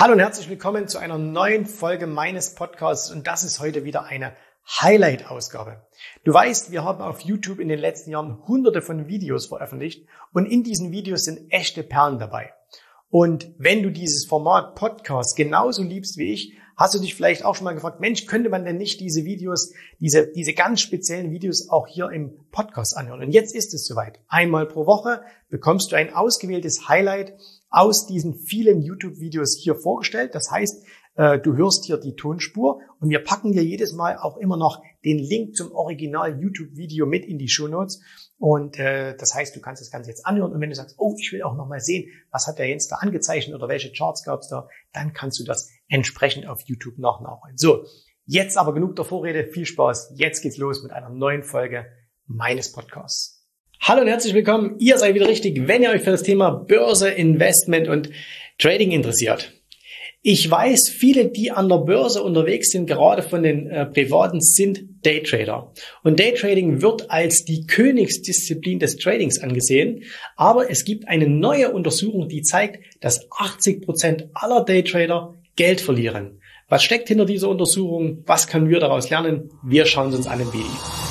[0.00, 4.04] Hallo und herzlich willkommen zu einer neuen Folge meines Podcasts und das ist heute wieder
[4.04, 4.32] eine
[4.80, 5.88] Highlight-Ausgabe.
[6.22, 10.46] Du weißt, wir haben auf YouTube in den letzten Jahren hunderte von Videos veröffentlicht und
[10.46, 12.52] in diesen Videos sind echte Perlen dabei.
[13.10, 17.56] Und wenn du dieses Format Podcast genauso liebst wie ich, hast du dich vielleicht auch
[17.56, 21.68] schon mal gefragt, Mensch, könnte man denn nicht diese Videos, diese, diese ganz speziellen Videos
[21.68, 23.20] auch hier im Podcast anhören?
[23.20, 24.20] Und jetzt ist es soweit.
[24.28, 25.20] Einmal pro Woche
[25.50, 27.34] bekommst du ein ausgewähltes Highlight
[27.68, 30.34] aus diesen vielen YouTube-Videos hier vorgestellt.
[30.34, 30.84] Das heißt,
[31.16, 34.80] äh, du hörst hier die Tonspur und wir packen dir jedes Mal auch immer noch
[35.08, 38.00] den Link zum Original YouTube-Video mit in die Show Notes.
[38.38, 41.16] Und äh, das heißt, du kannst das Ganze jetzt anhören und wenn du sagst, oh,
[41.18, 44.22] ich will auch noch mal sehen, was hat der Jens da angezeichnet oder welche Charts
[44.22, 47.56] gab es da, dann kannst du das entsprechend auf YouTube noch nachholen.
[47.56, 47.84] So,
[48.26, 50.12] jetzt aber genug der Vorrede, viel Spaß.
[50.14, 51.86] Jetzt geht's los mit einer neuen Folge
[52.26, 53.46] meines Podcasts.
[53.80, 54.76] Hallo und herzlich willkommen.
[54.78, 58.10] Ihr seid wieder richtig, wenn ihr euch für das Thema Börse, Investment und
[58.58, 59.57] Trading interessiert.
[60.22, 64.80] Ich weiß, viele, die an der Börse unterwegs sind, gerade von den äh, Privaten, sind
[65.02, 65.72] Daytrader.
[66.02, 70.02] Und Daytrading wird als die Königsdisziplin des Tradings angesehen.
[70.36, 76.40] Aber es gibt eine neue Untersuchung, die zeigt, dass 80 Prozent aller Daytrader Geld verlieren.
[76.68, 78.24] Was steckt hinter dieser Untersuchung?
[78.26, 79.50] Was können wir daraus lernen?
[79.64, 81.07] Wir schauen es uns an im Video.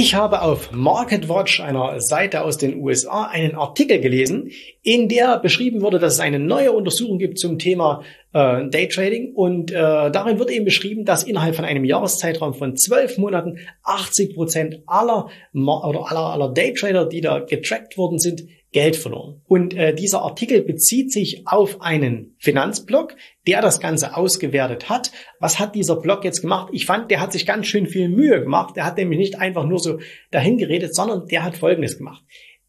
[0.00, 4.52] Ich habe auf MarketWatch, einer Seite aus den USA, einen Artikel gelesen,
[4.84, 9.34] in der beschrieben wurde, dass es eine neue Untersuchung gibt zum Thema äh, Daytrading.
[9.34, 14.36] Und äh, darin wird eben beschrieben, dass innerhalb von einem Jahreszeitraum von zwölf Monaten 80
[14.36, 19.40] Prozent aller oder aller, aller Daytrader, die da getrackt worden sind, Geld verloren.
[19.46, 23.16] Und äh, dieser Artikel bezieht sich auf einen Finanzblog,
[23.46, 25.10] der das Ganze ausgewertet hat.
[25.40, 26.68] Was hat dieser Blog jetzt gemacht?
[26.72, 28.76] Ich fand, der hat sich ganz schön viel Mühe gemacht.
[28.76, 32.22] Der hat nämlich nicht einfach nur so dahin geredet, sondern der hat Folgendes gemacht.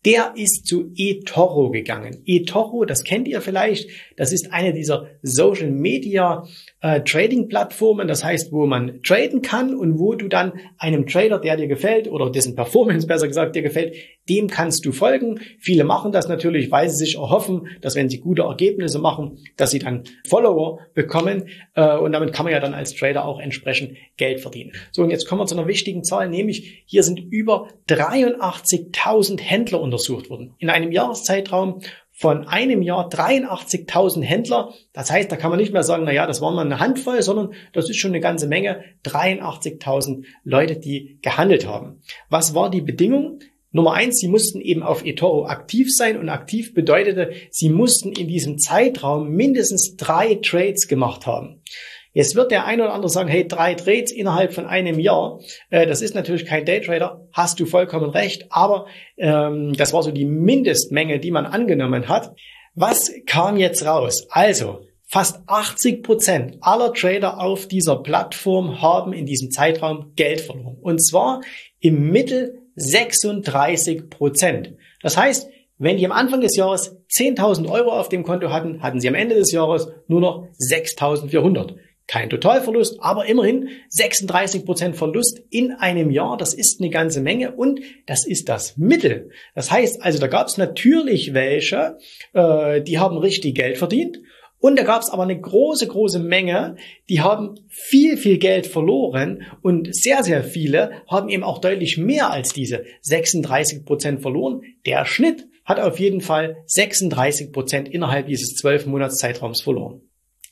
[0.06, 2.24] Der ist zu eToro gegangen.
[2.26, 6.46] eToro, das kennt ihr vielleicht, das ist eine dieser Social Media
[6.82, 11.38] äh, Trading Plattformen, das heißt, wo man traden kann und wo du dann einem Trader,
[11.40, 13.96] der dir gefällt oder dessen Performance besser gesagt dir gefällt,
[14.30, 15.42] dem kannst du folgen.
[15.60, 19.72] Viele machen das natürlich, weil sie sich erhoffen, dass wenn sie gute Ergebnisse machen, dass
[19.72, 23.98] sie dann Follower bekommen äh, und damit kann man ja dann als Trader auch entsprechend
[24.16, 24.72] Geld verdienen.
[24.92, 29.82] So, und jetzt kommen wir zu einer wichtigen Zahl, nämlich hier sind über 83.000 Händler
[29.90, 30.56] untersucht worden.
[30.60, 31.82] In einem Jahreszeitraum
[32.20, 34.74] von einem Jahr 83.000 Händler.
[34.92, 37.22] Das heißt, da kann man nicht mehr sagen, na ja, das waren mal eine Handvoll,
[37.22, 38.84] sondern das ist schon eine ganze Menge.
[39.06, 42.02] 83.000 Leute, die gehandelt haben.
[42.30, 43.40] Was war die Bedingung?
[43.72, 48.28] Nummer eins, sie mussten eben auf eToro aktiv sein und aktiv bedeutete, sie mussten in
[48.28, 51.62] diesem Zeitraum mindestens drei Trades gemacht haben.
[52.20, 55.88] Jetzt wird der eine oder andere sagen, hey, drei Trades innerhalb von einem Jahr, äh,
[55.88, 60.26] das ist natürlich kein Daytrader, hast du vollkommen recht, aber ähm, das war so die
[60.26, 62.36] Mindestmenge, die man angenommen hat.
[62.76, 64.28] Was kam jetzt raus?
[64.32, 70.76] Also, fast 80 Prozent aller Trader auf dieser Plattform haben in diesem Zeitraum Geld verloren.
[70.82, 71.40] Und zwar
[71.80, 74.74] im Mittel 36 Prozent.
[75.02, 79.00] Das heißt, wenn die am Anfang des Jahres 10.000 Euro auf dem Konto hatten, hatten
[79.00, 81.76] sie am Ende des Jahres nur noch 6.400.
[82.10, 86.38] Kein Totalverlust, aber immerhin 36 Prozent Verlust in einem Jahr.
[86.38, 89.30] Das ist eine ganze Menge und das ist das Mittel.
[89.54, 92.00] Das heißt also, da gab es natürlich welche,
[92.34, 94.18] äh, die haben richtig Geld verdient.
[94.58, 96.78] Und da gab es aber eine große, große Menge,
[97.10, 102.32] die haben viel, viel Geld verloren und sehr, sehr viele haben eben auch deutlich mehr
[102.32, 104.64] als diese 36 Prozent verloren.
[104.88, 110.09] Der Schnitt hat auf jeden Fall 36 Prozent innerhalb dieses 12 Monatszeitraums verloren.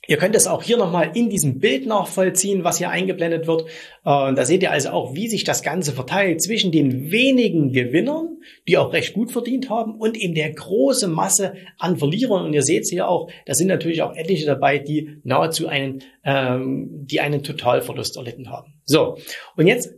[0.08, 3.64] Ihr könnt es auch hier nochmal in diesem Bild nachvollziehen, was hier eingeblendet wird.
[4.06, 8.38] Äh, da seht ihr also auch, wie sich das Ganze verteilt zwischen den wenigen Gewinnern,
[8.66, 12.46] die auch recht gut verdient haben, und eben der große Masse an Verlierern.
[12.46, 16.02] Und ihr seht es hier auch, da sind natürlich auch etliche dabei, die nahezu einen,
[16.24, 18.80] ähm, die einen Totalverlust erlitten haben.
[18.86, 19.18] So,
[19.56, 19.94] und jetzt,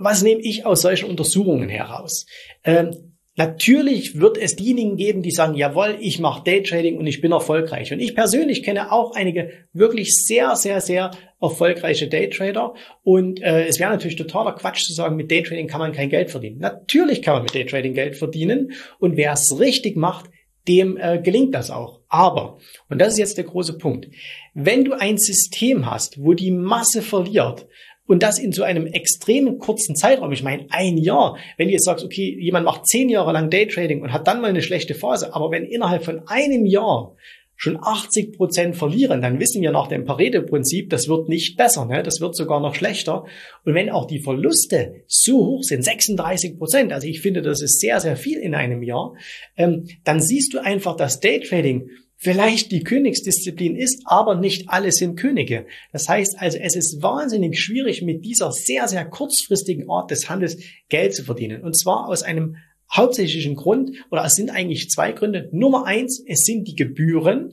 [0.00, 2.26] was nehme ich aus solchen Untersuchungen heraus?
[2.64, 7.32] Ähm, Natürlich wird es diejenigen geben, die sagen, jawohl, ich mache Daytrading und ich bin
[7.32, 7.90] erfolgreich.
[7.90, 12.74] Und ich persönlich kenne auch einige wirklich sehr, sehr, sehr erfolgreiche Daytrader.
[13.02, 16.30] Und äh, es wäre natürlich totaler Quatsch zu sagen, mit Daytrading kann man kein Geld
[16.30, 16.58] verdienen.
[16.58, 18.72] Natürlich kann man mit Daytrading Geld verdienen.
[18.98, 20.26] Und wer es richtig macht,
[20.68, 22.00] dem äh, gelingt das auch.
[22.08, 22.58] Aber,
[22.88, 24.08] und das ist jetzt der große Punkt,
[24.54, 27.66] wenn du ein System hast, wo die Masse verliert,
[28.06, 30.32] und das in so einem extremen kurzen Zeitraum.
[30.32, 31.38] Ich meine, ein Jahr.
[31.56, 34.48] Wenn du jetzt sagst, okay, jemand macht zehn Jahre lang Daytrading und hat dann mal
[34.48, 37.14] eine schlechte Phase, aber wenn innerhalb von einem Jahr
[37.62, 42.02] schon 80 Prozent verlieren, dann wissen wir nach dem Pareto-Prinzip, das wird nicht besser, ne?
[42.02, 43.24] das wird sogar noch schlechter.
[43.64, 47.78] Und wenn auch die Verluste so hoch sind, 36 Prozent, also ich finde, das ist
[47.78, 49.14] sehr, sehr viel in einem Jahr,
[49.56, 51.88] ähm, dann siehst du einfach, dass Daytrading
[52.22, 55.66] vielleicht die Königsdisziplin ist, aber nicht alle sind Könige.
[55.92, 60.56] Das heißt also, es ist wahnsinnig schwierig, mit dieser sehr, sehr kurzfristigen Art des Handels
[60.88, 61.62] Geld zu verdienen.
[61.62, 62.56] Und zwar aus einem
[62.94, 65.48] hauptsächlichen Grund, oder es sind eigentlich zwei Gründe.
[65.50, 67.50] Nummer eins, es sind die Gebühren.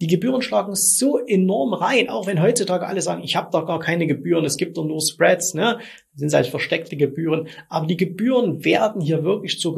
[0.00, 3.78] Die Gebühren schlagen so enorm rein, auch wenn heutzutage alle sagen, ich habe da gar
[3.78, 5.78] keine Gebühren, es gibt doch nur Spreads, ne?
[6.12, 7.48] Das sind halt versteckte Gebühren.
[7.68, 9.74] Aber die Gebühren werden hier wirklich zur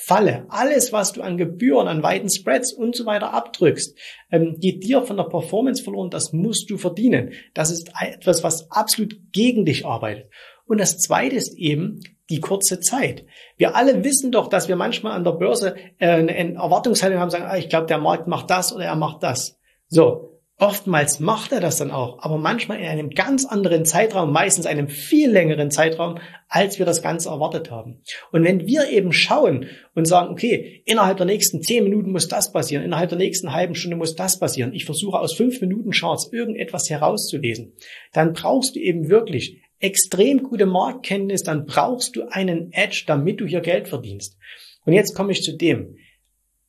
[0.00, 0.46] Gebührenfalle.
[0.48, 3.96] Alles, was du an Gebühren, an weiten Spreads und so weiter abdrückst,
[4.30, 6.10] ähm, geht dir von der Performance verloren.
[6.10, 7.32] Das musst du verdienen.
[7.54, 10.30] Das ist etwas, was absolut gegen dich arbeitet.
[10.66, 13.26] Und das zweite ist eben, die kurze Zeit.
[13.56, 17.46] Wir alle wissen doch, dass wir manchmal an der Börse äh, eine Erwartungshaltung haben, sagen,
[17.48, 19.58] ah, ich glaube, der Markt macht das oder er macht das.
[19.88, 24.66] So, oftmals macht er das dann auch, aber manchmal in einem ganz anderen Zeitraum, meistens
[24.66, 26.18] einem viel längeren Zeitraum,
[26.48, 28.02] als wir das Ganze erwartet haben.
[28.30, 32.52] Und wenn wir eben schauen und sagen, okay, innerhalb der nächsten zehn Minuten muss das
[32.52, 36.30] passieren, innerhalb der nächsten halben Stunde muss das passieren, ich versuche aus fünf Minuten Charts
[36.30, 37.72] irgendetwas herauszulesen,
[38.12, 43.46] dann brauchst du eben wirklich extrem gute Marktkenntnis, dann brauchst du einen Edge, damit du
[43.46, 44.36] hier Geld verdienst.
[44.84, 45.96] Und jetzt komme ich zu dem.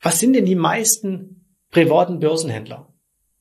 [0.02, 2.91] Was sind denn die meisten privaten Börsenhändler?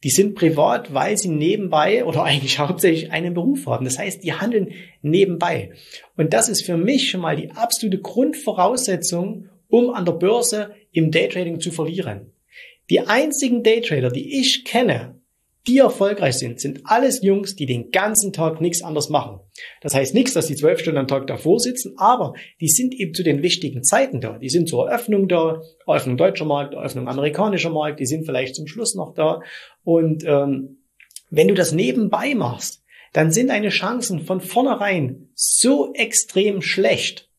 [0.02, 3.84] Die sind privat, weil sie nebenbei oder eigentlich hauptsächlich einen Beruf haben.
[3.84, 5.72] Das heißt, die handeln nebenbei.
[6.16, 11.10] Und das ist für mich schon mal die absolute Grundvoraussetzung, um an der Börse im
[11.10, 12.32] Daytrading zu verlieren.
[12.90, 15.19] Die einzigen Daytrader, die ich kenne,
[15.66, 19.40] die erfolgreich sind, sind alles Jungs, die den ganzen Tag nichts anderes machen.
[19.82, 23.12] Das heißt nichts, dass die zwölf Stunden am Tag davor sitzen, aber die sind eben
[23.12, 24.38] zu den wichtigen Zeiten da.
[24.38, 28.66] Die sind zur Eröffnung da, Eröffnung deutscher Markt, Eröffnung amerikanischer Markt, die sind vielleicht zum
[28.66, 29.40] Schluss noch da.
[29.84, 30.78] Und ähm,
[31.30, 32.82] wenn du das nebenbei machst,
[33.12, 37.29] dann sind deine Chancen von vornherein so extrem schlecht,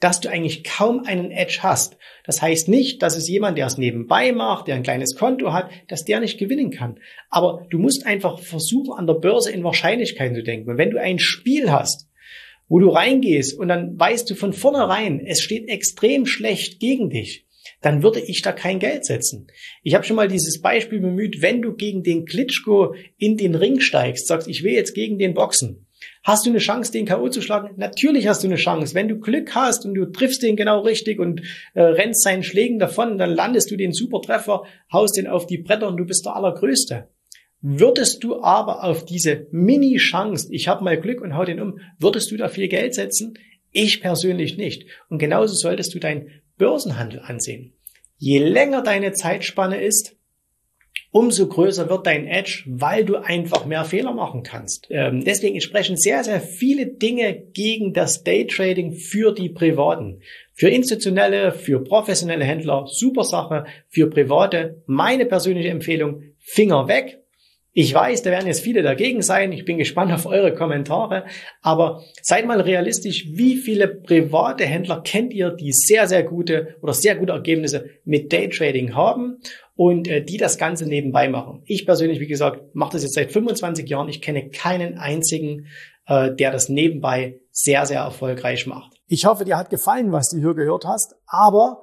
[0.00, 1.96] dass du eigentlich kaum einen Edge hast.
[2.24, 5.70] Das heißt nicht, dass es jemand, der es nebenbei macht, der ein kleines Konto hat,
[5.88, 7.00] dass der nicht gewinnen kann.
[7.30, 10.70] Aber du musst einfach versuchen, an der Börse in Wahrscheinlichkeiten zu denken.
[10.70, 12.08] Und wenn du ein Spiel hast,
[12.68, 17.46] wo du reingehst und dann weißt du von vornherein, es steht extrem schlecht gegen dich,
[17.80, 19.46] dann würde ich da kein Geld setzen.
[19.82, 23.80] Ich habe schon mal dieses Beispiel bemüht, wenn du gegen den Klitschko in den Ring
[23.80, 25.86] steigst, sagst, ich will jetzt gegen den boxen,
[26.22, 27.28] Hast du eine Chance, den K.O.
[27.28, 27.74] zu schlagen?
[27.76, 28.94] Natürlich hast du eine Chance.
[28.94, 31.42] Wenn du Glück hast und du triffst den genau richtig und
[31.74, 35.88] äh, rennst seinen Schlägen davon, dann landest du den Supertreffer, haust den auf die Bretter
[35.88, 37.08] und du bist der Allergrößte.
[37.60, 42.30] Würdest du aber auf diese Mini-Chance, ich habe mal Glück und hau den um, würdest
[42.30, 43.34] du da viel Geld setzen?
[43.72, 44.86] Ich persönlich nicht.
[45.08, 47.72] Und genauso solltest du deinen Börsenhandel ansehen.
[48.16, 50.17] Je länger deine Zeitspanne ist,
[51.10, 54.88] umso größer wird dein Edge, weil du einfach mehr Fehler machen kannst.
[54.90, 60.20] Ähm, deswegen sprechen sehr, sehr viele Dinge gegen das Daytrading für die Privaten.
[60.54, 63.64] Für institutionelle, für professionelle Händler, super Sache.
[63.88, 67.22] Für private, meine persönliche Empfehlung, Finger weg.
[67.72, 69.52] Ich weiß, da werden jetzt viele dagegen sein.
[69.52, 71.26] Ich bin gespannt auf eure Kommentare.
[71.62, 76.92] Aber seid mal realistisch, wie viele private Händler kennt ihr, die sehr, sehr gute oder
[76.92, 79.38] sehr gute Ergebnisse mit Daytrading haben
[79.76, 81.62] und äh, die das Ganze nebenbei machen.
[81.66, 84.08] Ich persönlich, wie gesagt, mache das jetzt seit 25 Jahren.
[84.08, 85.66] Ich kenne keinen einzigen,
[86.06, 88.96] äh, der das nebenbei sehr, sehr erfolgreich macht.
[89.06, 91.82] Ich hoffe, dir hat gefallen, was du hier gehört hast, aber